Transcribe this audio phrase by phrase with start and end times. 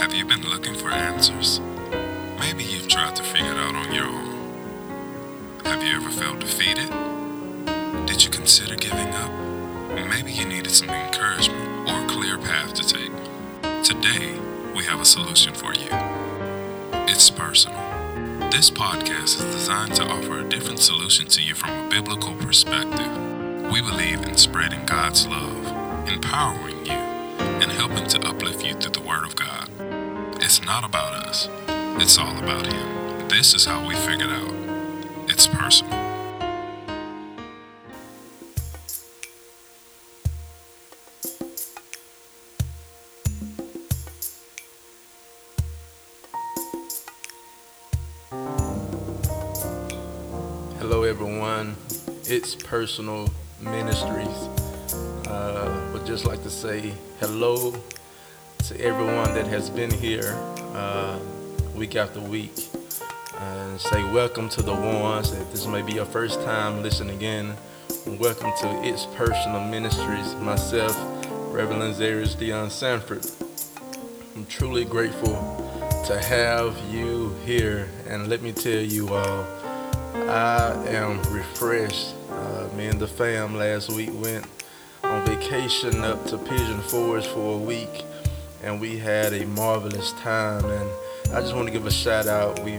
[0.00, 1.60] Have you been looking for answers?
[2.38, 5.60] Maybe you've tried to figure it out on your own.
[5.66, 6.88] Have you ever felt defeated?
[8.06, 9.30] Did you consider giving up?
[10.08, 13.12] Maybe you needed some encouragement or a clear path to take.
[13.84, 14.40] Today,
[14.74, 15.90] we have a solution for you.
[17.06, 17.78] It's personal.
[18.48, 23.70] This podcast is designed to offer a different solution to you from a biblical perspective.
[23.70, 29.06] We believe in spreading God's love, empowering you, and helping to uplift you through the
[29.06, 29.59] Word of God.
[30.70, 31.48] Not about us,
[32.00, 33.28] it's all about Him.
[33.28, 34.54] This is how we figured out
[35.28, 35.92] it's personal.
[50.78, 51.74] Hello, everyone.
[52.26, 53.28] It's Personal
[53.60, 54.28] Ministries.
[55.26, 57.74] Uh, would just like to say hello
[58.68, 60.38] to everyone that has been here
[60.74, 61.18] uh,
[61.74, 62.68] week after week,
[63.38, 67.54] and say welcome to the ones that this may be your first time listening in.
[68.06, 70.34] Welcome to It's Personal Ministries.
[70.36, 70.96] Myself,
[71.52, 73.26] Reverend Zarius Dion Sanford.
[74.36, 75.34] I'm truly grateful
[76.06, 79.46] to have you here, and let me tell you all.
[80.14, 82.14] I am refreshed.
[82.30, 84.46] Uh, me and the fam last week went
[85.02, 88.04] on vacation up to Pigeon Forge for a week,
[88.62, 90.64] and we had a marvelous time.
[90.64, 90.90] And
[91.34, 92.62] I just want to give a shout out.
[92.64, 92.78] We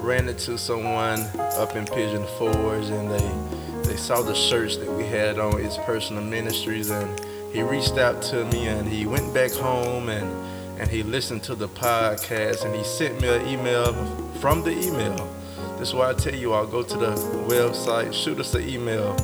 [0.00, 1.20] ran into someone
[1.58, 5.76] up in Pigeon Forge, and they they saw the shirts that we had on its
[5.78, 7.20] personal ministries, and
[7.52, 10.28] he reached out to me, and he went back home and
[10.80, 13.92] and he listened to the podcast, and he sent me an email
[14.40, 15.28] from the email.
[15.78, 17.14] This is why I tell you, I'll go to the
[17.48, 19.14] website, shoot us an email.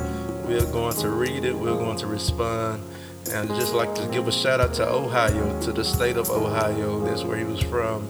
[0.46, 2.82] We're going to read it, we're going to respond.
[3.32, 7.00] And just like to give a shout out to Ohio, to the state of Ohio.
[7.04, 8.08] That's where he was from.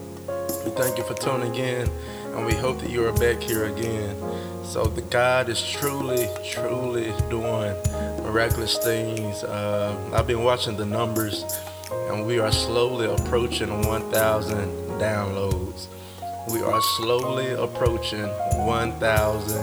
[0.65, 1.89] We thank you for tuning in,
[2.35, 4.17] and we hope that you are back here again.
[4.65, 7.75] So the God is truly, truly doing
[8.23, 9.45] miraculous things.
[9.45, 11.45] Uh, I've been watching the numbers,
[11.91, 14.57] and we are slowly approaching 1,000
[15.01, 15.87] downloads
[16.49, 18.29] we are slowly approaching
[18.67, 19.57] 1,000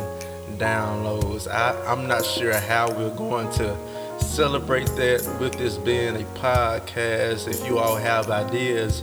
[0.58, 1.48] downloads.
[1.48, 3.76] I, I'm not sure how we're going to
[4.20, 7.48] celebrate that with this being a podcast.
[7.48, 9.02] If you all have ideas,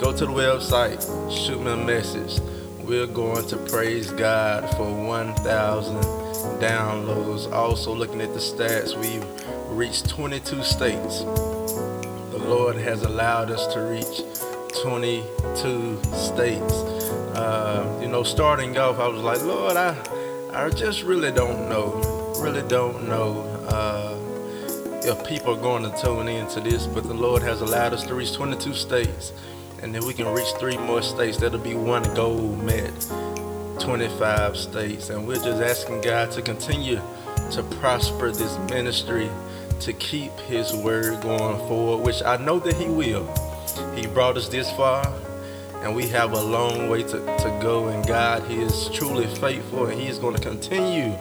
[0.00, 1.00] go to the website,
[1.30, 2.40] shoot me a message.
[2.80, 5.96] We're going to praise God for 1,000
[6.60, 7.50] downloads.
[7.52, 9.24] Also, looking at the stats, we've
[9.70, 11.20] reached 22 states.
[11.20, 14.22] The Lord has allowed us to reach
[14.82, 16.72] 22 states.
[17.34, 19.96] Uh, you know, starting off, I was like, Lord, I,
[20.52, 24.11] I just really don't know, really don't know uh,
[25.04, 26.86] if people are going to tune into this.
[26.86, 29.32] But the Lord has allowed us to reach 22 states,
[29.82, 31.38] and then we can reach three more states.
[31.38, 32.92] That'll be one goal met,
[33.80, 37.00] 25 states, and we're just asking God to continue
[37.52, 39.28] to prosper this ministry,
[39.80, 43.26] to keep His word going forward, which I know that He will.
[43.96, 45.04] He brought us this far
[45.82, 47.88] and we have a long way to, to go.
[47.88, 51.16] And God, He is truly faithful, and He is going to continue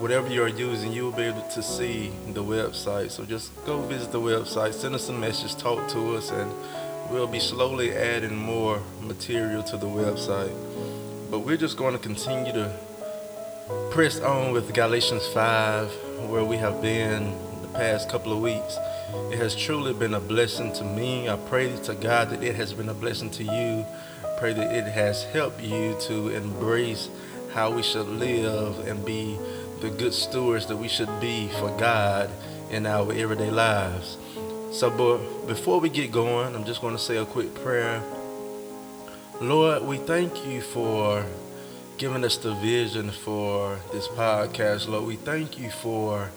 [0.00, 3.10] whatever you're using, you'll be able to see the website.
[3.10, 6.50] So just go visit the website, send us a message, talk to us, and
[7.10, 10.54] we'll be slowly adding more material to the website.
[11.30, 12.74] But we're just going to continue to
[13.90, 15.90] press on with Galatians 5,
[16.28, 17.32] where we have been
[17.62, 18.76] the past couple of weeks.
[19.32, 21.28] It has truly been a blessing to me.
[21.28, 23.84] I pray to God that it has been a blessing to you.
[24.38, 27.08] Pray that it has helped you to embrace
[27.52, 29.38] how we should live and be
[29.80, 32.30] the good stewards that we should be for God
[32.70, 34.18] in our everyday lives.
[34.72, 38.02] So, but before we get going, I'm just going to say a quick prayer.
[39.40, 41.24] Lord, we thank you for
[42.00, 45.04] giving us the vision for this podcast, Lord.
[45.04, 46.30] We thank you for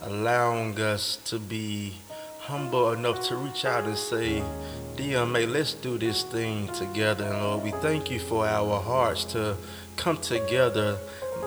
[0.00, 1.94] allowing us to be
[2.42, 4.44] humble enough to reach out and say,
[4.94, 7.24] DMA, let's do this thing together.
[7.24, 9.56] And Lord, we thank you for our hearts to
[9.96, 10.96] come together,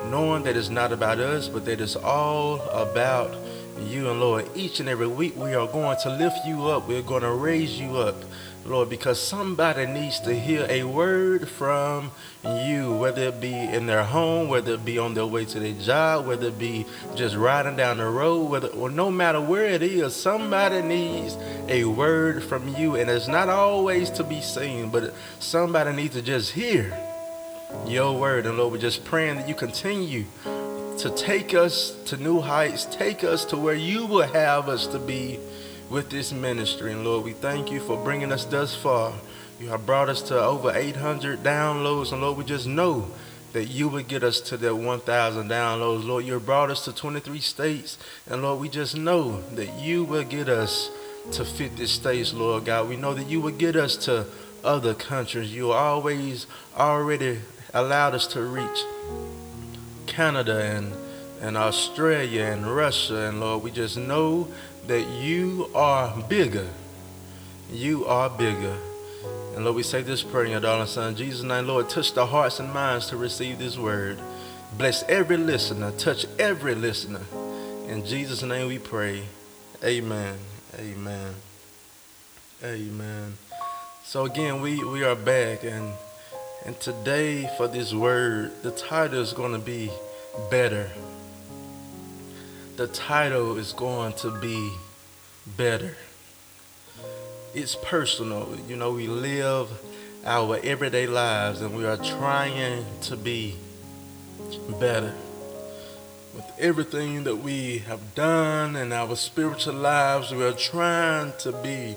[0.09, 3.33] knowing that it's not about us, but that it's all about
[3.79, 4.09] you.
[4.09, 6.89] And Lord, each and every week we are going to lift you up.
[6.89, 8.17] We're going to raise you up.
[8.65, 12.11] Lord, because somebody needs to hear a word from
[12.43, 15.73] you, whether it be in their home, whether it be on their way to their
[15.73, 16.85] job, whether it be
[17.15, 21.35] just riding down the road, whether or no matter where it is, somebody needs
[21.67, 22.95] a word from you.
[22.95, 26.95] And it's not always to be seen, but somebody needs to just hear
[27.87, 28.45] your word.
[28.45, 33.23] And Lord, we're just praying that you continue to take us to new heights, take
[33.23, 35.39] us to where you will have us to be
[35.91, 36.93] with this ministry.
[36.93, 39.13] And Lord, we thank you for bringing us thus far.
[39.59, 42.13] You have brought us to over 800 downloads.
[42.13, 43.07] And Lord, we just know
[43.51, 46.05] that you would get us to that 1,000 downloads.
[46.05, 47.97] Lord, you brought us to 23 states.
[48.29, 50.89] And Lord, we just know that you will get us
[51.33, 52.87] to 50 states, Lord God.
[52.87, 54.25] We know that you will get us to
[54.63, 55.53] other countries.
[55.53, 56.47] You always
[56.77, 57.39] already
[57.73, 58.85] allowed us to reach
[60.07, 60.93] Canada and,
[61.41, 63.27] and Australia and Russia.
[63.27, 64.47] And Lord, we just know
[64.87, 66.67] that you are bigger.
[67.71, 68.77] You are bigger.
[69.55, 72.25] And Lord, we say this prayer in your darling son, Jesus' name, Lord, touch the
[72.25, 74.17] hearts and minds to receive this word.
[74.77, 77.21] Bless every listener, touch every listener.
[77.87, 79.23] In Jesus' name we pray.
[79.83, 80.37] Amen.
[80.79, 81.33] Amen.
[82.63, 83.37] Amen.
[84.05, 85.93] So again, we, we are back and
[86.63, 89.89] and today for this word, the title is going to be
[90.51, 90.91] better
[92.81, 94.71] the title is going to be
[95.55, 95.95] better.
[97.53, 98.57] It's personal.
[98.67, 99.69] You know, we live
[100.25, 103.55] our everyday lives and we are trying to be
[104.79, 105.13] better.
[106.33, 111.95] With everything that we have done in our spiritual lives, we are trying to be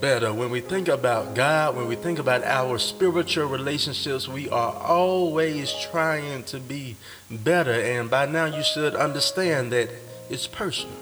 [0.00, 0.32] better.
[0.32, 5.72] When we think about God, when we think about our spiritual relationships, we are always
[5.90, 6.96] trying to be
[7.30, 7.72] better.
[7.72, 9.90] And by now, you should understand that
[10.30, 10.96] it's personal.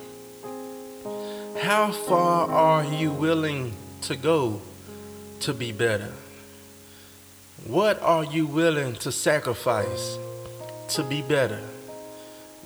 [1.61, 4.62] How far are you willing to go
[5.41, 6.12] to be better?
[7.67, 10.19] What are you willing to sacrifice
[10.91, 11.61] to be better?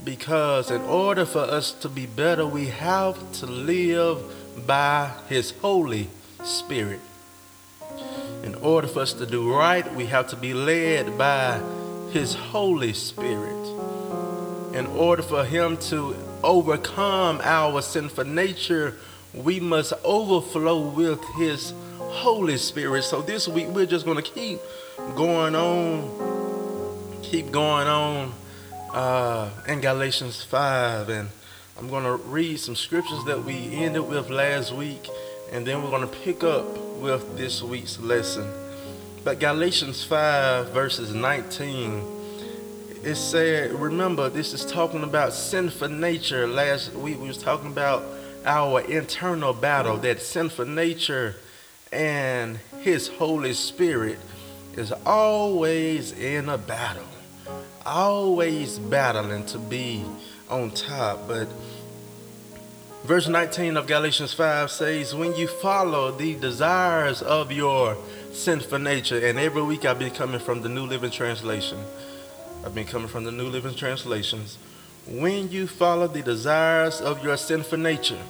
[0.04, 4.22] Because in order for us to be better, we have to live
[4.66, 6.08] by His Holy
[6.42, 7.00] Spirit.
[8.42, 11.60] In order for us to do right, we have to be led by
[12.10, 13.64] His Holy Spirit.
[14.74, 18.96] In order for Him to overcome our sinful nature,
[19.32, 23.04] we must overflow with His Holy Spirit.
[23.04, 24.60] So this week, we're just going to keep
[25.16, 28.32] going on, keep going on
[28.92, 31.08] uh, in Galatians 5.
[31.08, 31.28] And
[31.76, 35.08] I'm going to read some scriptures that we ended with last week,
[35.50, 38.48] and then we're going to pick up with this week's lesson.
[39.24, 42.00] But Galatians 5, verses 19,
[43.02, 46.46] it said, remember, this is talking about sinful nature.
[46.46, 48.04] Last week we was talking about
[48.44, 51.34] our internal battle, that sinful nature
[51.92, 54.18] and His Holy Spirit
[54.76, 57.02] is always in a battle,
[57.84, 60.04] always battling to be
[60.54, 61.26] on top.
[61.26, 61.48] But
[63.04, 67.96] verse 19 of Galatians 5 says, When you follow the desires of your
[68.32, 71.78] sinful nature, and every week I'll be coming from the New Living Translation.
[72.64, 74.58] I've been coming from the New Living Translations.
[75.06, 78.22] When you follow the desires of your sinful nature,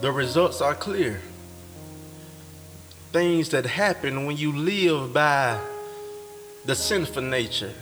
[0.00, 1.20] the results are clear.
[3.12, 5.58] Things that happen when you live by
[6.64, 7.74] the sinful nature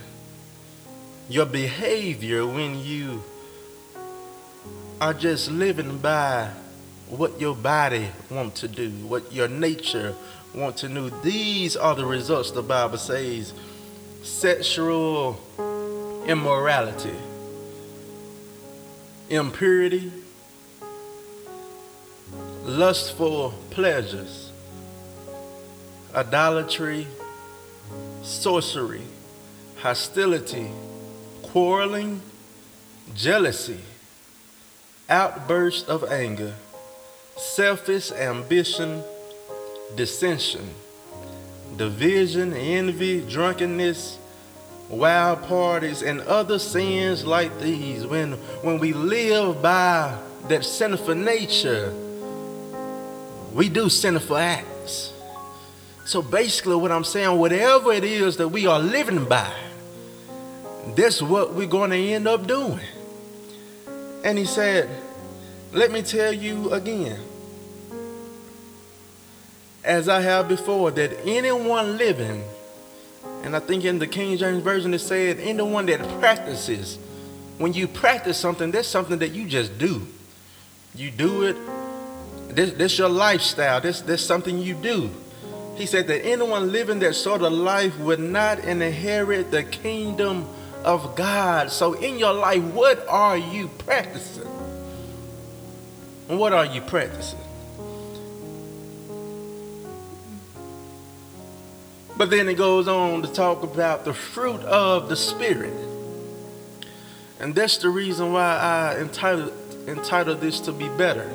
[1.28, 3.22] your behavior when you
[5.00, 6.50] are just living by
[7.08, 10.14] what your body want to do, what your nature
[10.54, 11.10] want to do.
[11.22, 13.52] These are the results the Bible says.
[14.22, 15.40] Sexual
[16.26, 17.14] immorality,
[19.30, 20.12] impurity,
[22.64, 24.50] lustful pleasures,
[26.14, 27.06] idolatry,
[28.22, 29.02] sorcery,
[29.76, 30.68] hostility,
[31.52, 32.20] quarreling,
[33.14, 33.80] jealousy,
[35.08, 36.54] outburst of anger,
[37.36, 39.02] selfish ambition,
[39.96, 40.68] dissension,
[41.76, 44.18] division, envy, drunkenness,
[44.88, 48.06] wild parties, and other sins like these.
[48.06, 51.92] When, when we live by that sinful nature,
[53.54, 55.12] we do sinful acts.
[56.04, 59.52] So basically, what I'm saying, whatever it is that we are living by,
[60.94, 62.80] that's what we're going to end up doing.
[64.24, 64.88] And he said,
[65.72, 67.20] Let me tell you again,
[69.84, 72.44] as I have before, that anyone living,
[73.42, 76.98] and I think in the King James Version it said, anyone that practices,
[77.56, 80.06] when you practice something, that's something that you just do.
[80.94, 81.56] You do it,
[82.54, 85.10] this, this your lifestyle, this, this something you do.
[85.76, 90.46] He said that anyone living that sort of life would not inherit the kingdom
[90.84, 91.70] of God.
[91.70, 94.48] So in your life, what are you practicing?
[96.28, 97.38] What are you practicing?
[102.16, 105.72] But then it goes on to talk about the fruit of the Spirit.
[107.38, 109.52] And that's the reason why I entitled,
[109.86, 111.30] entitled this to be better.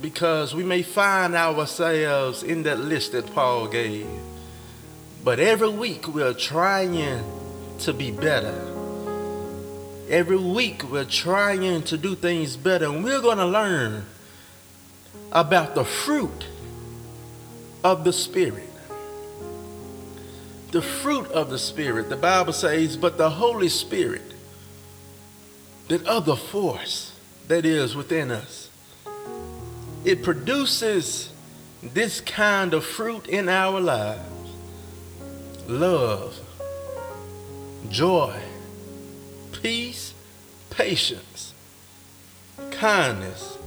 [0.00, 4.08] Because we may find ourselves in that list that Paul gave.
[5.22, 7.22] But every week we're trying
[7.80, 8.54] to be better.
[10.08, 14.04] Every week we're trying to do things better, and we're going to learn
[15.32, 16.46] about the fruit
[17.84, 18.68] of the Spirit.
[20.72, 24.34] The fruit of the Spirit, the Bible says, but the Holy Spirit,
[25.88, 27.12] that other force
[27.48, 28.68] that is within us,
[30.04, 31.32] it produces
[31.82, 34.30] this kind of fruit in our lives
[35.70, 36.38] love,
[37.88, 38.38] joy,
[39.52, 40.14] peace,
[40.70, 41.54] patience,
[42.70, 43.58] kindness,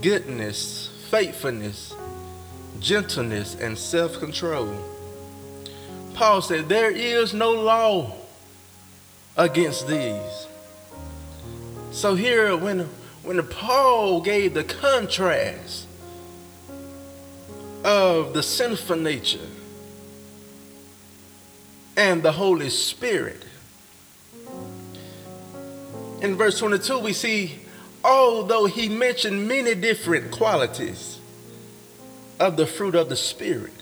[0.00, 1.94] goodness, faithfulness,
[2.80, 4.76] gentleness, and self control.
[6.14, 8.14] Paul said, There is no law
[9.36, 10.46] against these.
[11.90, 12.88] So here, when,
[13.22, 15.86] when Paul gave the contrast
[17.84, 19.46] of the sinful nature
[21.96, 23.44] and the Holy Spirit,
[26.20, 27.60] in verse 22, we see,
[28.02, 31.18] although he mentioned many different qualities
[32.40, 33.72] of the fruit of the Spirit,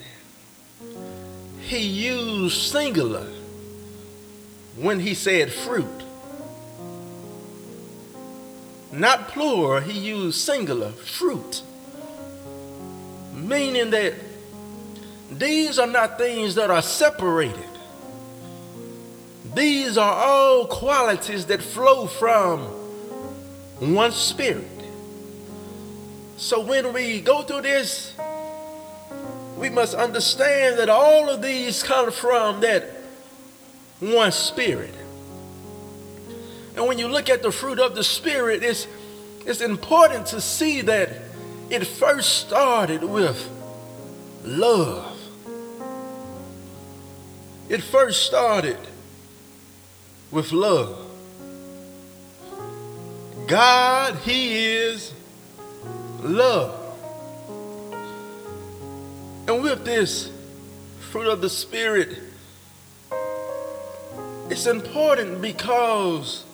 [1.60, 3.26] he used singular
[4.76, 5.86] when he said fruit.
[8.90, 11.62] Not plural, he used singular, fruit.
[13.34, 14.14] Meaning that
[15.30, 17.71] these are not things that are separated.
[19.54, 22.60] These are all qualities that flow from
[23.80, 24.64] one spirit.
[26.38, 28.14] So when we go through this,
[29.58, 32.84] we must understand that all of these come from that
[34.00, 34.94] one spirit.
[36.74, 38.86] And when you look at the fruit of the spirit, it's,
[39.44, 41.10] it's important to see that
[41.68, 43.50] it first started with
[44.44, 45.18] love.
[47.68, 48.78] It first started
[50.32, 50.98] with love.
[53.46, 55.12] God, He is
[56.20, 56.78] love.
[59.46, 60.30] And with this
[61.10, 62.18] fruit of the Spirit,
[64.48, 66.44] it's important because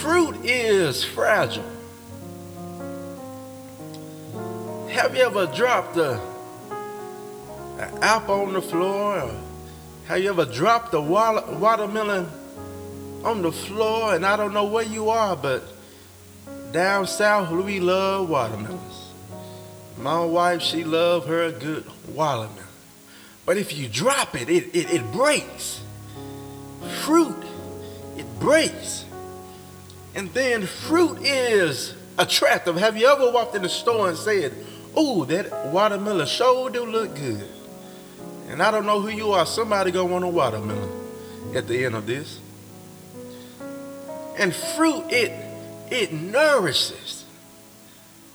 [0.00, 1.64] fruit is fragile.
[4.90, 6.20] Have you ever dropped a,
[7.78, 9.30] an apple on the floor
[10.06, 12.28] have you ever dropped a watermelon
[13.24, 14.14] on the floor?
[14.14, 15.64] And I don't know where you are, but
[16.72, 19.12] down south we love watermelons.
[19.98, 22.64] My wife, she love her good watermelon.
[23.44, 25.80] But if you drop it, it, it, it breaks.
[27.02, 27.42] Fruit,
[28.16, 29.04] it breaks.
[30.14, 32.76] And then fruit is attractive.
[32.76, 34.52] Have you ever walked in the store and said,
[34.94, 37.48] oh, that watermelon sure do look good?
[38.48, 39.46] And I don't know who you are.
[39.46, 40.90] Somebody gonna want a watermelon
[41.54, 42.40] at the end of this.
[44.38, 45.32] And fruit, it
[45.90, 47.24] it nourishes.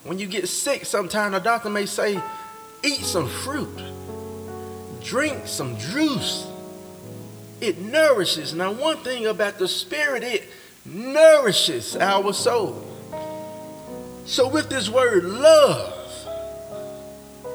[0.04, 2.22] When you get sick, sometimes a doctor may say,
[2.84, 3.82] eat some fruit,
[5.04, 6.48] drink some juice.
[7.60, 8.56] It nourishes.
[8.56, 10.44] Now, one thing about the spirit, it
[10.84, 12.88] nourishes our soul.
[14.26, 16.01] So, with this word love,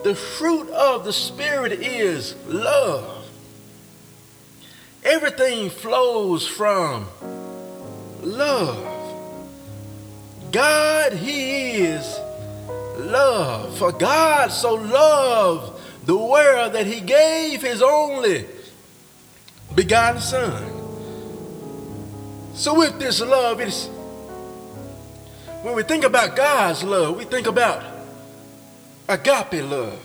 [0.06, 3.28] the fruit of the Spirit is love.
[5.02, 7.08] Everything flows from
[8.22, 8.86] love.
[10.52, 12.20] God, He is
[12.98, 13.76] love.
[13.78, 18.46] For God so loved the world that He gave His only
[19.74, 20.72] begotten Son.
[22.54, 23.88] So, with this love, it's
[25.62, 27.95] when we think about God's love, we think about
[29.08, 30.00] agape love.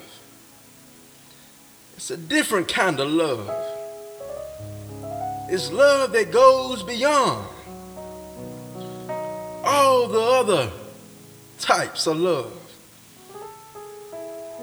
[1.96, 3.50] It's a different kind of love.
[5.50, 7.48] It's love that goes beyond.
[9.64, 10.72] all the other
[11.60, 12.58] types of love.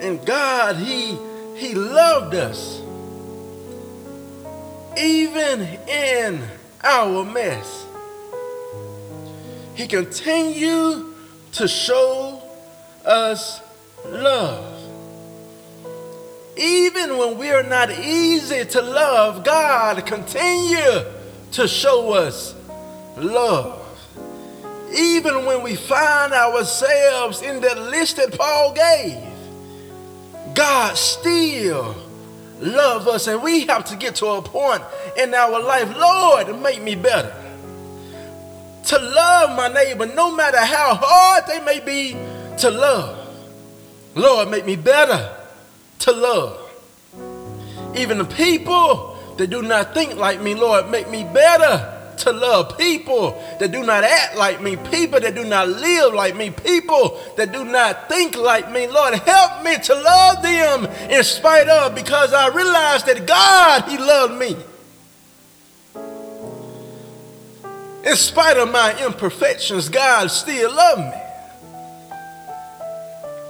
[0.01, 1.17] And God, He
[1.57, 2.81] He loved us.
[4.97, 6.43] Even in
[6.83, 7.87] our mess.
[9.75, 11.15] He continued
[11.53, 12.43] to show
[13.05, 13.61] us
[14.07, 14.75] love.
[16.57, 21.05] Even when we are not easy to love, God continue
[21.53, 22.55] to show us
[23.17, 23.85] love.
[24.93, 29.23] Even when we find ourselves in the list that Paul gave,
[30.55, 31.95] God still
[32.61, 34.83] love us and we have to get to a point
[35.17, 37.35] in our life, Lord, make me better.
[38.87, 42.17] To love my neighbor no matter how hard they may be
[42.59, 43.28] to love.
[44.19, 45.35] Lord, make me better
[46.01, 46.65] to love.
[47.97, 52.77] Even the people that do not think like me, Lord, make me better to love.
[52.77, 57.19] People that do not act like me, people that do not live like me, people
[57.37, 61.95] that do not think like me, Lord, help me to love them in spite of
[61.95, 64.57] because I realize that God, He loved me.
[68.05, 71.28] In spite of my imperfections, God still loved me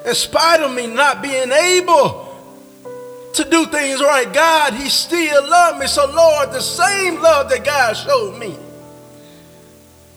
[0.08, 2.24] in spite of me not being able
[3.34, 5.86] to do things right, God, He still loved me.
[5.86, 8.56] So, Lord, the same love that God showed me,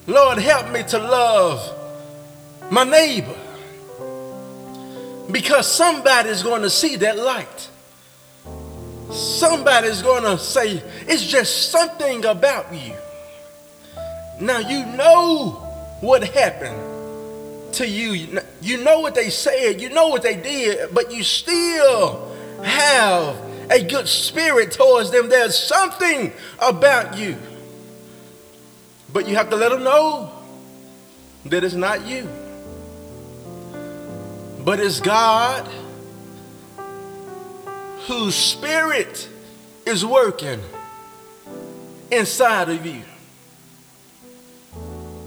[0.07, 3.35] Lord, help me to love my neighbor.
[5.29, 7.69] Because somebody's going to see that light.
[9.11, 12.95] Somebody's going to say, it's just something about you.
[14.39, 15.51] Now, you know
[15.99, 16.90] what happened
[17.73, 18.39] to you.
[18.61, 22.31] You know what they said, you know what they did, but you still
[22.63, 23.35] have
[23.71, 25.29] a good spirit towards them.
[25.29, 27.37] There's something about you.
[29.13, 30.31] But you have to let them know
[31.45, 32.29] that it's not you,
[34.63, 35.67] but it's God
[38.07, 39.27] whose spirit
[39.85, 40.61] is working
[42.11, 43.01] inside of you.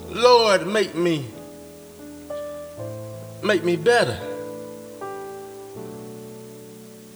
[0.08, 1.26] Lord, make me
[3.44, 4.18] make me better.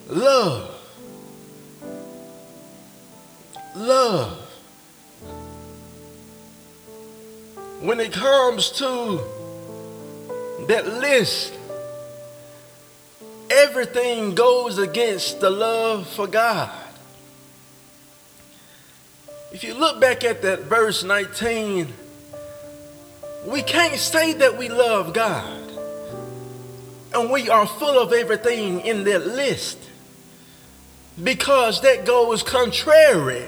[0.08, 0.74] Love.
[3.74, 4.38] Love.
[7.80, 9.20] When it comes to
[10.66, 11.54] that list,
[13.50, 16.70] everything goes against the love for God.
[19.50, 21.90] If you look back at that verse 19,
[23.46, 25.57] we can't say that we love God
[27.14, 29.78] and we are full of everything in that list
[31.22, 33.44] because that goes contrary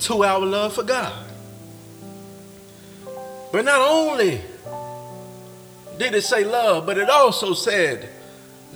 [0.00, 1.26] to our love for God.
[3.52, 4.40] But not only
[5.98, 8.08] did it say love, but it also said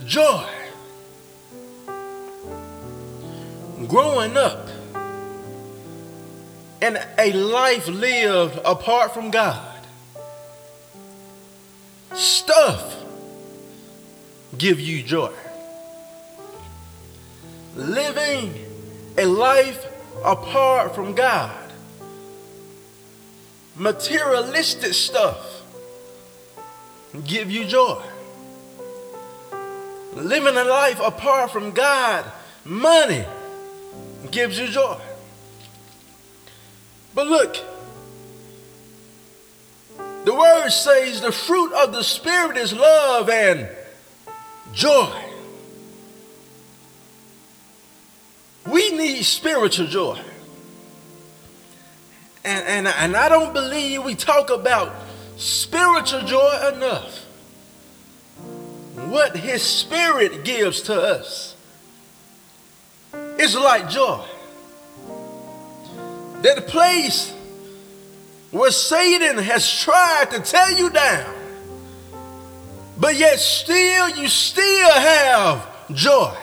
[0.05, 0.47] joy.
[3.87, 4.67] Growing up
[6.81, 9.85] and a life lived apart from God.
[12.13, 13.06] Stuff
[14.55, 15.33] give you joy.
[17.75, 18.53] Living
[19.17, 19.85] a life
[20.23, 21.71] apart from God,
[23.75, 25.63] materialistic stuff
[27.25, 28.01] give you joy.
[30.13, 32.25] Living a life apart from God,
[32.65, 33.25] money
[34.31, 34.97] gives you joy.
[37.13, 37.57] But look,
[40.25, 43.69] the word says the fruit of the Spirit is love and
[44.73, 45.23] joy.
[48.69, 50.19] We need spiritual joy.
[52.43, 54.93] And, and, and I don't believe we talk about
[55.37, 57.25] spiritual joy enough.
[59.09, 61.55] What His Spirit gives to us
[63.37, 64.23] is like joy.
[66.41, 67.33] That place
[68.51, 71.33] where Satan has tried to tear you down
[72.99, 76.35] but yet still you still have joy.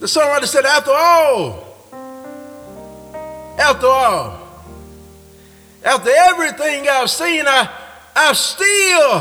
[0.00, 1.76] The songwriter said, after all,
[3.58, 4.40] after all,
[5.84, 7.68] after everything I've seen, I,
[8.16, 9.18] I still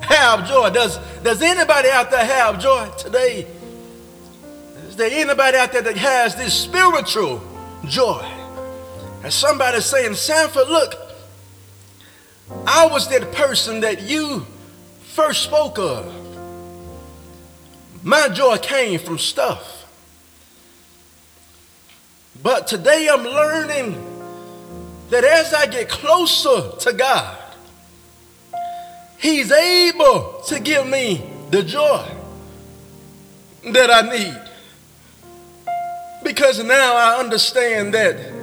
[0.00, 0.70] have joy.
[0.70, 3.46] Does, does anybody out there have joy today?
[4.88, 7.42] Is there anybody out there that has this spiritual
[7.86, 8.26] joy?
[9.22, 10.94] And somebody saying, Sanford, look,
[12.66, 14.46] I was that person that you
[15.14, 16.12] first spoke of.
[18.02, 19.76] My joy came from stuff.
[22.42, 24.06] But today I'm learning
[25.10, 27.36] that as I get closer to God,
[29.18, 32.06] He's able to give me the joy
[33.64, 34.40] that I need.
[36.24, 38.39] Because now I understand that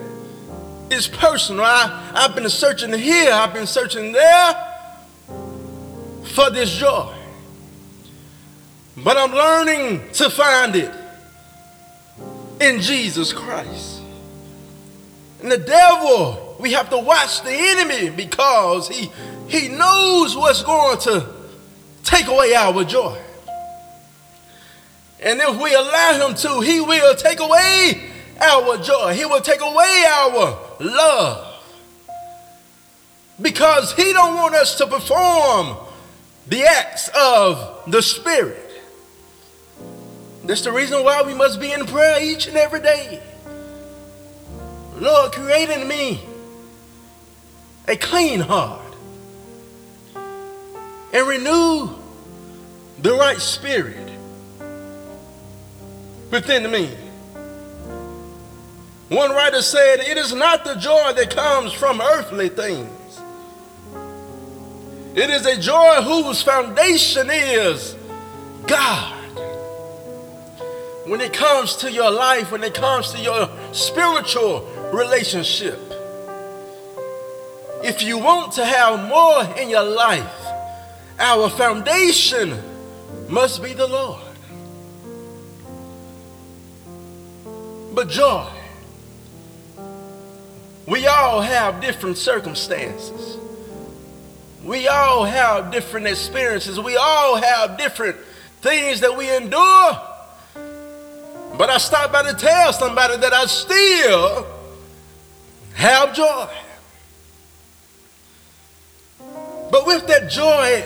[0.90, 1.66] it's personal.
[1.66, 4.74] I, I've been searching here, I've been searching there
[6.24, 7.14] for this joy.
[8.98, 10.92] But I'm learning to find it
[12.60, 14.02] in Jesus Christ.
[15.42, 19.12] And the devil, we have to watch the enemy because he,
[19.48, 21.28] he knows what's going to
[22.04, 23.22] take away our joy.
[25.20, 29.14] And if we allow him to, he will take away our joy.
[29.14, 31.64] He will take away our love.
[33.42, 35.78] Because he don't want us to perform
[36.48, 38.64] the acts of the Spirit.
[40.44, 43.22] That's the reason why we must be in prayer each and every day.
[44.96, 46.22] Lord, create in me
[47.88, 48.82] a clean heart
[51.14, 51.90] and renew
[53.02, 54.10] the right spirit
[56.32, 56.96] within me.
[59.10, 63.22] One writer said, It is not the joy that comes from earthly things.
[65.16, 67.96] It is a joy whose foundation is
[68.68, 69.14] God.
[71.06, 75.80] When it comes to your life, when it comes to your spiritual relationship,
[77.84, 80.46] if you want to have more in your life,
[81.18, 82.62] our foundation
[83.30, 84.22] must be the Lord.
[87.96, 88.48] But joy,
[90.88, 93.38] we all have different circumstances.
[94.64, 96.80] We all have different experiences.
[96.80, 98.16] We all have different
[98.62, 100.02] things that we endure.
[101.58, 104.48] But I stopped by to tell somebody that I still
[105.74, 106.48] have joy.
[109.72, 110.84] But with that joy,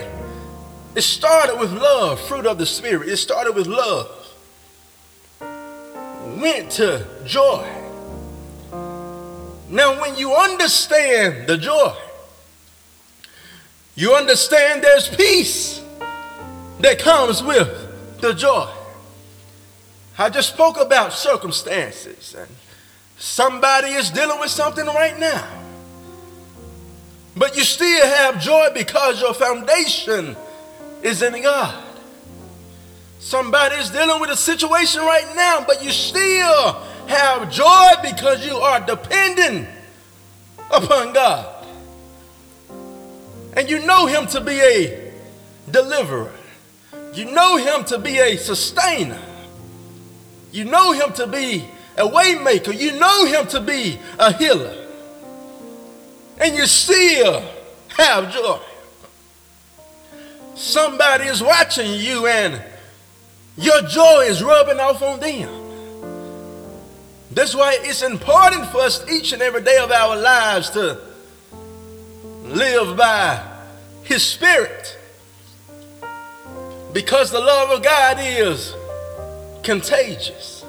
[0.95, 3.07] it started with love, fruit of the Spirit.
[3.07, 4.09] It started with love.
[6.41, 7.80] Went to joy.
[9.71, 11.95] Now, when you understand the joy,
[13.95, 15.81] you understand there's peace
[16.81, 18.69] that comes with the joy.
[20.17, 22.49] I just spoke about circumstances, and
[23.17, 25.47] somebody is dealing with something right now.
[27.37, 30.35] But you still have joy because your foundation
[31.01, 31.81] is in God.
[33.19, 38.55] Somebody is dealing with a situation right now, but you still have joy because you
[38.55, 39.67] are dependent
[40.71, 41.65] upon God.
[43.53, 45.11] And you know Him to be a
[45.69, 46.33] deliverer,
[47.13, 49.21] you know Him to be a sustainer,
[50.51, 51.65] you know Him to be
[51.97, 54.77] a waymaker, you know Him to be a healer.
[56.39, 57.43] And you still
[57.89, 58.59] have joy.
[60.55, 62.61] Somebody is watching you and
[63.57, 65.60] your joy is rubbing off on them.
[67.33, 70.99] That's why it's important for us each and every day of our lives to
[72.43, 73.41] live by
[74.03, 74.97] His Spirit.
[76.91, 78.75] Because the love of God is
[79.63, 80.65] contagious.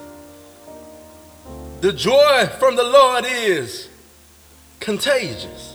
[1.81, 3.89] The joy from the Lord is
[4.79, 5.75] contagious.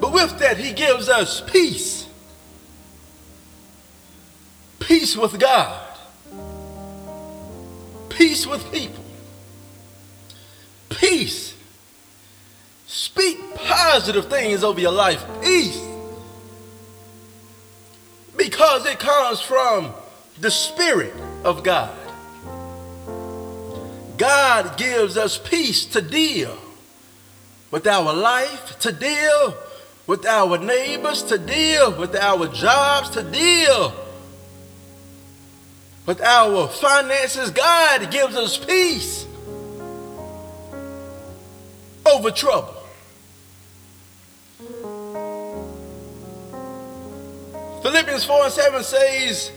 [0.00, 2.08] But with that, He gives us peace.
[4.78, 5.83] Peace with God.
[8.16, 9.04] Peace with people.
[10.88, 11.54] Peace.
[12.86, 15.24] Speak positive things over your life.
[15.42, 15.80] Peace.
[18.36, 19.92] Because it comes from
[20.40, 21.96] the Spirit of God.
[24.16, 26.56] God gives us peace to deal
[27.72, 29.56] with our life, to deal
[30.06, 33.92] with our neighbors, to deal with our jobs, to deal
[36.06, 37.50] with our finances.
[37.50, 39.26] God gives us peace
[42.06, 42.74] over trouble.
[47.82, 49.50] Philippians 4 and 7 says,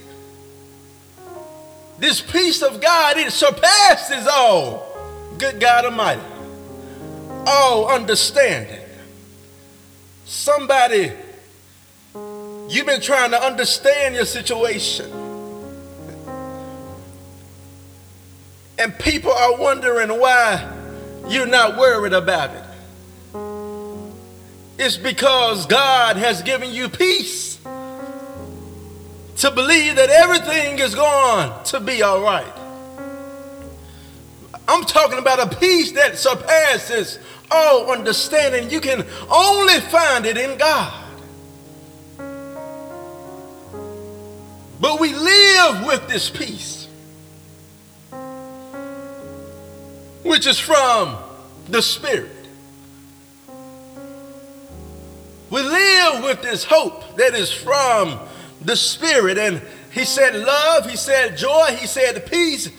[1.98, 4.86] This peace of God, it surpasses all,
[5.38, 6.22] good God Almighty,
[7.46, 8.82] all understanding.
[10.26, 11.14] Somebody,
[12.68, 15.27] you've been trying to understand your situation.
[18.80, 20.74] And people are wondering why
[21.28, 22.64] you're not worried about it.
[24.78, 27.58] It's because God has given you peace
[29.38, 32.54] to believe that everything is going to be all right.
[34.68, 38.70] I'm talking about a peace that surpasses all understanding.
[38.70, 41.06] You can only find it in God.
[44.80, 46.77] But we live with this peace,
[50.28, 51.16] which is from
[51.70, 52.32] the Spirit.
[55.50, 58.20] We live with this hope that is from
[58.62, 59.38] the Spirit.
[59.38, 59.62] And
[59.92, 62.70] he said love, he said joy, he said peace,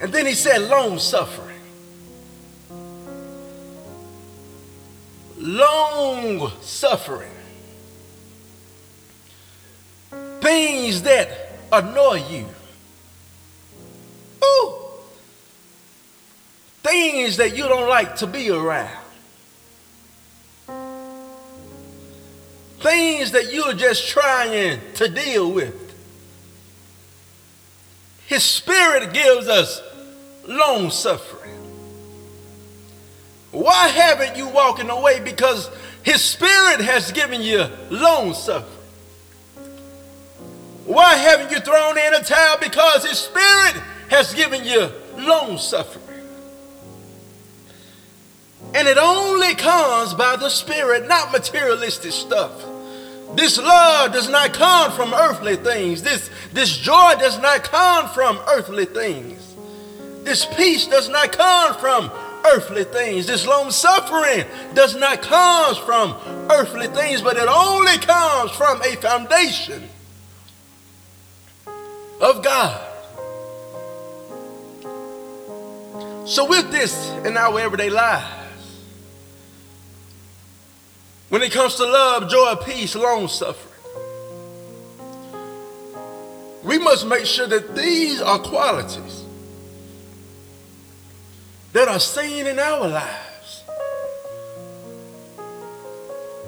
[0.00, 1.48] and then he said long suffering.
[5.38, 7.30] Long suffering.
[10.40, 12.46] Things that annoy you.
[14.44, 14.79] Ooh.
[16.82, 18.96] Things that you don't like to be around.
[22.80, 25.76] Things that you're just trying to deal with.
[28.26, 29.82] His spirit gives us
[30.46, 31.56] long suffering.
[33.50, 35.20] Why haven't you walking away?
[35.20, 35.68] Because
[36.02, 38.76] his spirit has given you long suffering.
[40.86, 42.56] Why haven't you thrown in a towel?
[42.60, 46.09] Because his spirit has given you long suffering.
[48.74, 52.64] And it only comes by the spirit, not materialistic stuff.
[53.34, 56.02] This love does not come from earthly things.
[56.02, 59.54] This, this joy does not come from earthly things.
[60.24, 62.10] This peace does not come from
[62.52, 63.26] earthly things.
[63.26, 66.12] This long suffering does not come from
[66.50, 69.88] earthly things, but it only comes from a foundation
[72.20, 72.86] of God.
[76.26, 78.39] So, with this in our everyday lives,
[81.30, 83.70] when it comes to love, joy, peace, long suffering,
[86.62, 89.24] we must make sure that these are qualities
[91.72, 93.64] that are seen in our lives.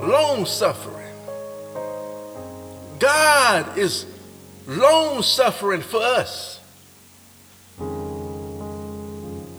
[0.00, 0.98] Long suffering.
[2.98, 4.04] God is
[4.66, 6.60] long suffering for us.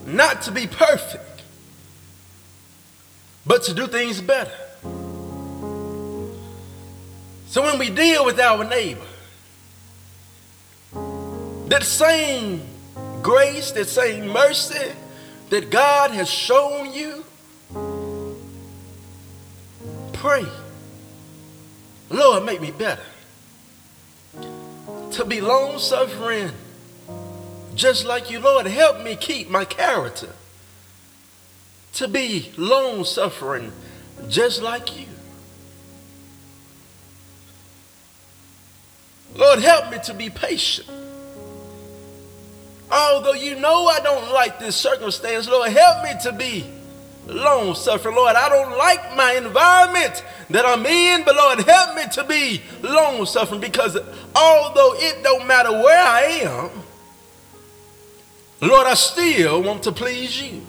[0.05, 1.43] Not to be perfect,
[3.45, 4.62] but to do things better.
[7.53, 9.05] So when we deal with our neighbor,
[11.67, 12.63] that same
[13.21, 14.91] grace, that same mercy
[15.51, 17.23] that God has shown you,
[20.13, 20.47] pray,
[22.09, 23.05] Lord, make me better.
[25.11, 26.49] To be long suffering,
[27.75, 30.29] just like you, Lord, help me keep my character.
[31.93, 33.73] To be long suffering,
[34.27, 35.12] just like you.
[39.35, 40.87] Lord, help me to be patient.
[42.91, 46.65] Although you know I don't like this circumstance, Lord, help me to be
[47.25, 48.15] long suffering.
[48.15, 52.61] Lord, I don't like my environment that I'm in, but Lord, help me to be
[52.83, 53.97] long suffering because
[54.35, 56.69] although it don't matter where I am,
[58.61, 60.61] Lord, I still want to please you.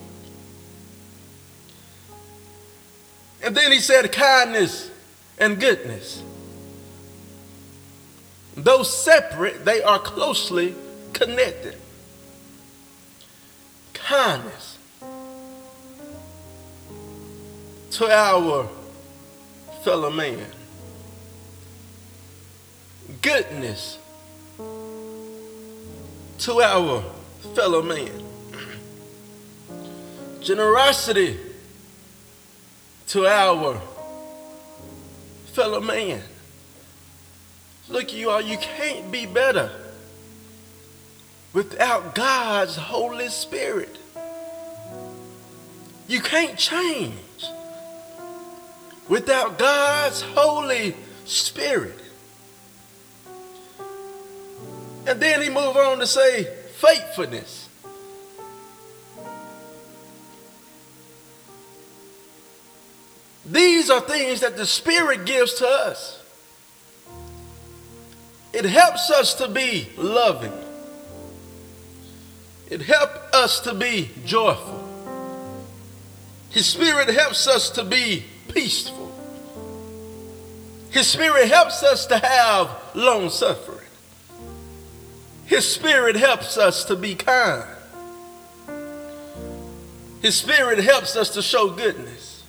[3.42, 4.90] And then he said, kindness
[5.38, 6.22] and goodness.
[8.56, 10.74] Though separate, they are closely
[11.12, 11.76] connected.
[13.92, 14.78] Kindness
[17.92, 18.68] to our
[19.82, 20.46] fellow man.
[23.22, 23.98] Goodness
[26.38, 27.02] to our
[27.54, 28.10] fellow man.
[30.40, 31.38] Generosity
[33.08, 33.80] to our
[35.52, 36.22] fellow man.
[37.88, 39.70] Look, you all, you can't be better
[41.52, 43.98] without God's Holy Spirit.
[46.08, 47.14] You can't change
[49.08, 50.94] without God's Holy
[51.24, 51.98] Spirit.
[55.06, 56.44] And then he moved on to say
[56.76, 57.68] faithfulness.
[63.46, 66.23] These are things that the Spirit gives to us.
[68.54, 70.52] It helps us to be loving.
[72.70, 74.80] It helps us to be joyful.
[76.50, 79.12] His Spirit helps us to be peaceful.
[80.90, 83.88] His Spirit helps us to have long suffering.
[85.46, 87.64] His Spirit helps us to be kind.
[90.22, 92.44] His Spirit helps us to show goodness.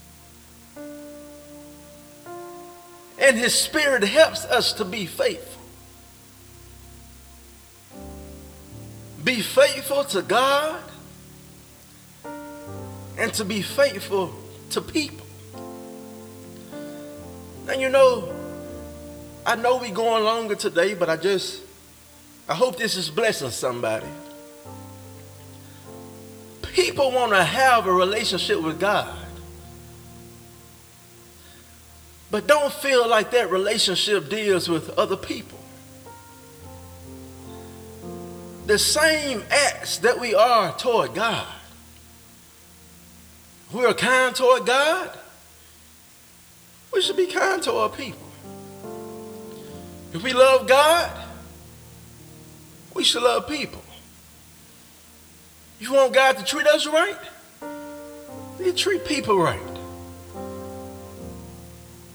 [3.17, 5.54] And His Spirit helps us to be faithful.
[9.25, 10.79] Be faithful to God
[13.17, 14.31] and to be faithful
[14.69, 15.25] to people.
[17.67, 18.31] And you know,
[19.43, 21.63] I know we're going longer today, but I just,
[22.47, 24.05] I hope this is blessing somebody.
[26.61, 29.17] People want to have a relationship with God,
[32.29, 35.57] but don't feel like that relationship deals with other people.
[38.65, 41.47] The same acts that we are toward God.
[43.71, 45.11] We are kind toward God.
[46.93, 48.27] We should be kind toward people.
[50.13, 51.11] If we love God,
[52.93, 53.83] we should love people.
[55.79, 57.17] You want God to treat us right?
[58.59, 59.59] You treat people right.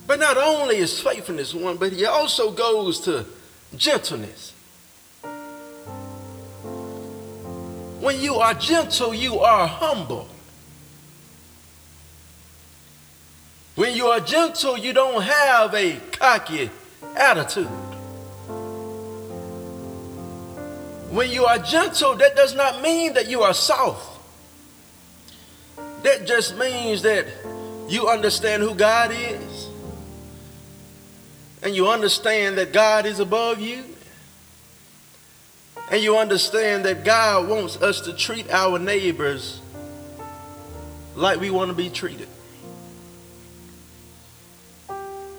[0.07, 3.25] But not only is faithfulness one, but he also goes to
[3.77, 4.50] gentleness.
[8.01, 10.27] When you are gentle, you are humble.
[13.75, 16.71] When you are gentle, you don't have a cocky
[17.15, 17.67] attitude.
[21.11, 24.19] When you are gentle, that does not mean that you are soft.
[26.01, 27.27] That just means that
[27.87, 29.67] you understand who God is.
[31.61, 33.90] And you understand that God is above you.
[35.91, 39.59] And you understand that God wants us to treat our neighbors
[41.17, 42.29] like we want to be treated.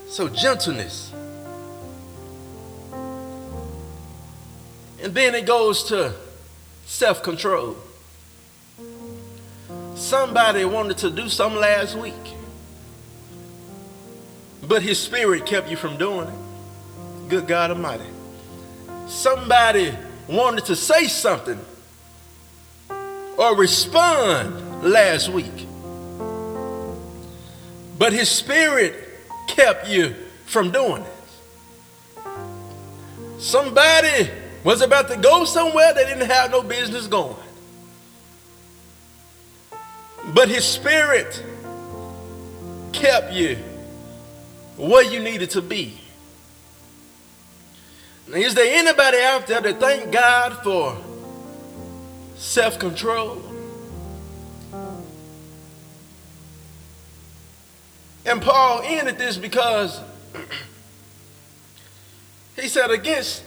[0.08, 1.10] So, gentleness.
[5.02, 6.12] And then it goes to
[6.84, 7.74] self control.
[9.94, 12.12] Somebody wanted to do something last week,
[14.68, 17.30] but his spirit kept you from doing it.
[17.30, 18.04] Good God Almighty.
[19.06, 19.94] Somebody
[20.28, 21.58] wanted to say something
[23.38, 25.66] or respond last week,
[27.98, 28.94] but his spirit
[29.48, 30.14] kept you
[30.46, 31.08] from doing it.
[33.38, 34.30] Somebody
[34.64, 37.36] was about to go somewhere they didn't have no business going.
[40.32, 41.42] But his spirit
[42.92, 43.56] kept you
[44.76, 46.01] where you needed to be.
[48.28, 50.96] Now, is there anybody out there that thank God for
[52.36, 53.42] self control?
[58.24, 60.00] And Paul ended this because
[62.56, 63.44] he said, against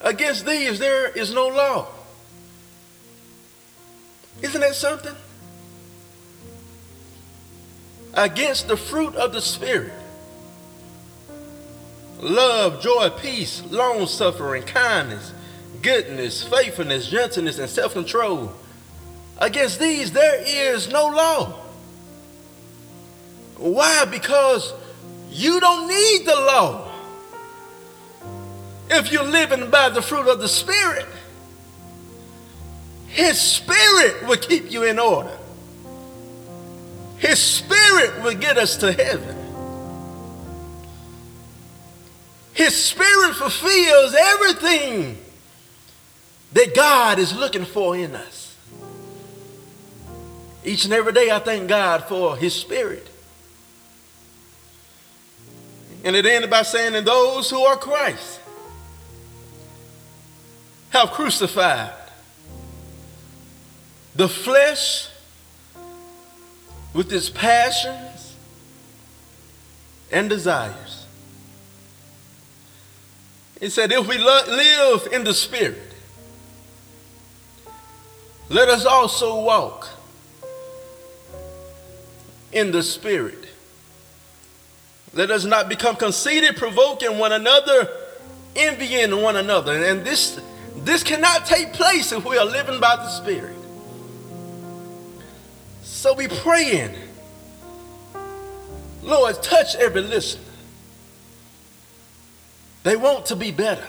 [0.00, 1.88] Against these there is no law.
[4.40, 5.14] Isn't that something?
[8.14, 9.92] Against the fruit of the Spirit
[12.20, 15.32] love, joy, peace, long suffering, kindness,
[15.82, 18.52] goodness, faithfulness, gentleness, and self control.
[19.38, 21.52] Against these there is no law.
[23.56, 24.04] Why?
[24.04, 24.72] Because
[25.30, 26.90] you don't need the law
[28.90, 31.06] if you're living by the fruit of the Spirit,
[33.06, 35.36] His Spirit will keep you in order.
[37.18, 39.36] His Spirit will get us to heaven.
[42.60, 45.16] His Spirit fulfills everything
[46.52, 48.54] that God is looking for in us.
[50.62, 53.08] Each and every day, I thank God for His Spirit.
[56.04, 58.40] And it ended by saying, "In those who are Christ,
[60.90, 61.94] have crucified
[64.14, 65.08] the flesh
[66.92, 68.34] with its passions
[70.12, 70.89] and desires.
[73.60, 75.92] He said, if we live in the Spirit,
[78.48, 79.88] let us also walk
[82.52, 83.46] in the Spirit.
[85.12, 87.88] Let us not become conceited, provoking one another,
[88.56, 89.84] envying one another.
[89.84, 90.40] And this
[90.76, 93.56] this cannot take place if we are living by the Spirit.
[95.82, 96.94] So be praying.
[99.02, 100.49] Lord, touch every listener.
[102.82, 103.86] They want to be better.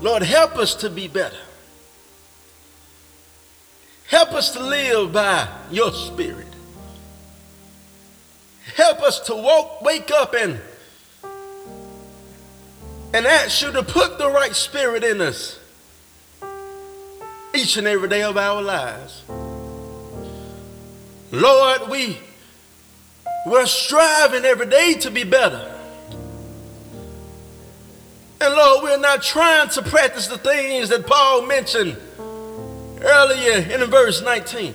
[0.00, 1.36] Lord, help us to be better.
[4.06, 6.46] Help us to live by your spirit.
[8.76, 10.60] Help us to walk, wake up and
[13.14, 15.58] and ask you to put the right spirit in us
[17.54, 19.22] each and every day of our lives.
[21.32, 22.18] Lord, we,
[23.46, 25.77] we're striving every day to be better.
[28.40, 31.96] And Lord, we're not trying to practice the things that Paul mentioned
[33.00, 34.74] earlier in verse 19.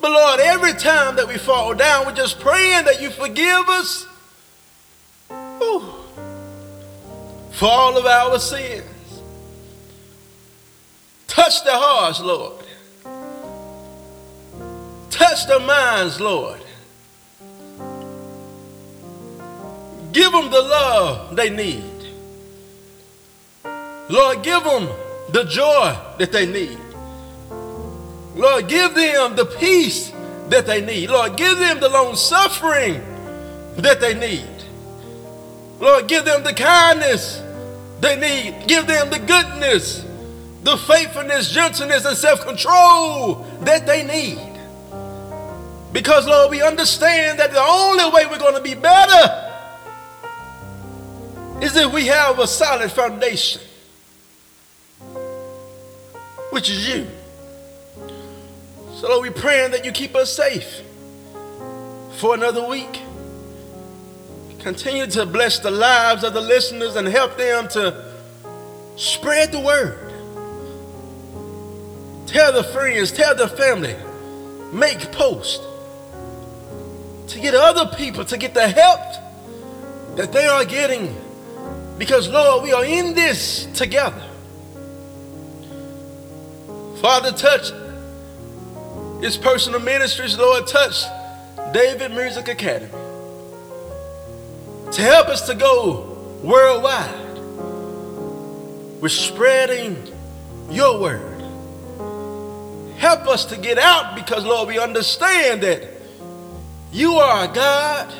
[0.00, 4.06] But Lord, every time that we fall down, we're just praying that you forgive us
[5.28, 5.92] Whew.
[7.52, 8.84] for all of our sins.
[11.26, 12.64] Touch the hearts, Lord.
[15.10, 16.60] Touch the minds, Lord.
[20.12, 21.84] Give them the love they need.
[24.08, 24.88] Lord, give them
[25.30, 26.78] the joy that they need.
[28.34, 30.12] Lord, give them the peace
[30.48, 31.10] that they need.
[31.10, 33.02] Lord, give them the long suffering
[33.76, 34.48] that they need.
[35.78, 37.42] Lord, give them the kindness
[38.00, 38.66] they need.
[38.66, 40.04] Give them the goodness,
[40.62, 44.44] the faithfulness, gentleness, and self control that they need.
[45.92, 49.47] Because, Lord, we understand that the only way we're going to be better
[51.60, 53.60] is if we have a solid foundation,
[56.50, 57.06] which is you.
[58.94, 60.82] So, Lord, we're praying that you keep us safe
[62.16, 63.00] for another week.
[64.60, 68.12] Continue to bless the lives of the listeners and help them to
[68.96, 70.12] spread the word.
[72.26, 73.96] Tell the friends, tell the family,
[74.72, 75.64] make posts
[77.28, 79.00] to get other people to get the help
[80.16, 81.14] that they are getting
[81.98, 84.22] because, Lord, we are in this together.
[87.00, 87.72] Father, touch
[89.20, 91.04] It's Personal Ministries, Lord, touch
[91.72, 92.90] David Music Academy
[94.92, 97.38] to help us to go worldwide.
[99.00, 99.96] We're spreading
[100.70, 101.42] your word.
[102.96, 105.82] Help us to get out because, Lord, we understand that
[106.92, 108.12] you are a God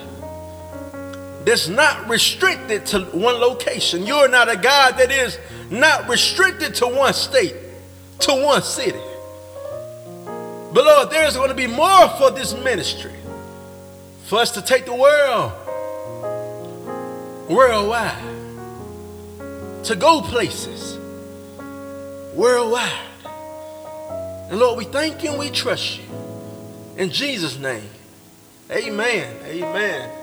[1.49, 4.07] that's not restricted to one location.
[4.07, 5.39] You're not a God that is
[5.71, 7.57] not restricted to one state,
[8.21, 9.01] to one city.
[10.27, 13.15] But Lord, there's going to be more for this ministry.
[14.27, 15.53] For us to take the world
[17.49, 18.25] worldwide.
[19.85, 20.99] To go places
[22.35, 22.93] worldwide.
[24.51, 26.05] And Lord, we thank you and we trust you.
[26.99, 27.89] In Jesus' name.
[28.71, 29.35] Amen.
[29.47, 30.18] Amen.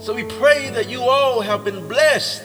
[0.00, 2.42] So we pray that you all have been blessed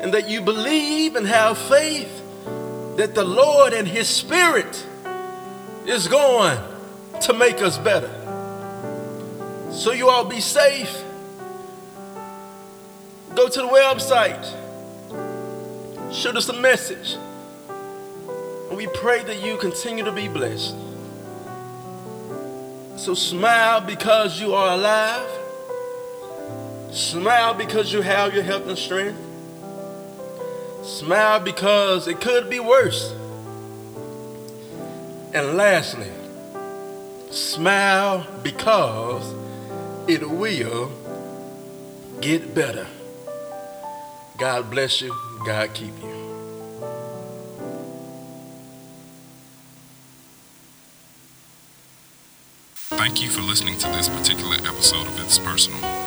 [0.00, 2.22] and that you believe and have faith
[2.96, 4.86] that the Lord and His Spirit
[5.86, 6.58] is going
[7.20, 8.10] to make us better.
[9.70, 11.04] So you all be safe.
[13.34, 14.44] Go to the website.
[16.12, 17.16] Shoot us a message.
[18.68, 20.74] And we pray that you continue to be blessed.
[22.96, 25.39] So smile because you are alive.
[26.92, 29.18] Smile because you have your health and strength.
[30.82, 33.12] Smile because it could be worse.
[35.32, 36.10] And lastly,
[37.30, 39.34] smile because
[40.08, 40.90] it will
[42.20, 42.88] get better.
[44.38, 45.14] God bless you.
[45.46, 46.10] God keep you.
[52.74, 55.99] Thank you for listening to this particular episode of It's Personal.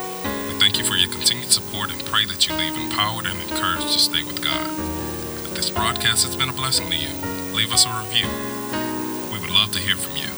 [0.84, 4.24] You for your continued support and pray that you leave empowered and encouraged to stay
[4.24, 4.68] with God.
[5.46, 7.10] If this broadcast has been a blessing to you,
[7.54, 8.28] leave us a review.
[9.32, 10.30] We would love to hear from you.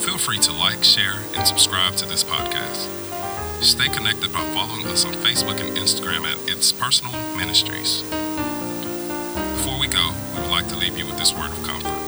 [0.00, 2.88] Feel free to like, share, and subscribe to this podcast.
[3.62, 8.02] Stay connected by following us on Facebook and Instagram at It's Personal Ministries.
[9.60, 11.98] Before we go, we would like to leave you with this word of comfort.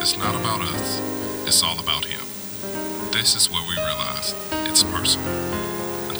[0.00, 1.00] It's not about us,
[1.46, 2.24] it's all about Him.
[3.12, 4.34] This is where we realize
[4.68, 5.41] it's personal.